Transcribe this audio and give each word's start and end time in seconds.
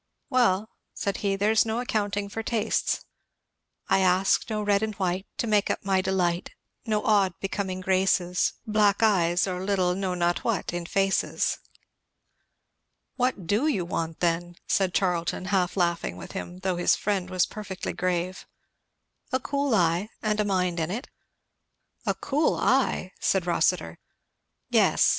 "Well," 0.31 0.67
said 0.95 1.17
he, 1.17 1.35
"there's 1.35 1.63
no 1.63 1.79
accounting 1.79 2.27
for 2.27 2.41
tastes 2.41 3.05
'I 3.87 3.99
ask 3.99 4.49
no 4.49 4.63
red 4.63 4.81
and 4.81 4.95
white 4.95 5.27
To 5.37 5.45
make 5.45 5.69
up 5.69 5.85
my 5.85 6.01
delight, 6.01 6.49
No 6.87 7.03
odd 7.05 7.39
becoming 7.39 7.81
graces, 7.81 8.53
Black 8.65 9.03
eyes, 9.03 9.45
or 9.45 9.63
little 9.63 9.93
know 9.93 10.15
not 10.15 10.43
what 10.43 10.73
in 10.73 10.87
faces.'" 10.87 11.59
"What 13.15 13.45
do 13.45 13.67
you 13.67 13.85
want 13.85 14.21
then?" 14.21 14.55
said 14.65 14.95
Charlton, 14.95 15.45
half 15.53 15.77
laughing 15.77 16.19
at 16.23 16.31
him, 16.33 16.61
though 16.61 16.77
his 16.77 16.95
friend 16.95 17.29
was 17.29 17.45
perfectly 17.45 17.93
grave. 17.93 18.47
"A 19.31 19.39
cool 19.39 19.75
eye, 19.75 20.09
and 20.23 20.39
a 20.39 20.43
mind 20.43 20.79
in 20.79 20.89
it." 20.89 21.09
"A 22.07 22.15
cool 22.15 22.55
eye!" 22.55 23.11
said 23.19 23.45
Rossitur. 23.45 23.99
"Yes. 24.67 25.09